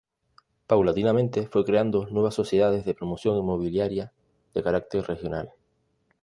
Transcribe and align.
Paulatinamente 0.65 1.45
fue 1.45 1.63
creando 1.63 2.07
nuevas 2.07 2.33
sociedades 2.33 2.85
de 2.85 2.95
promoción 2.95 3.37
inmobiliaria 3.37 4.11
de 4.55 4.63
carácter 4.63 5.03
regional. 5.03 5.51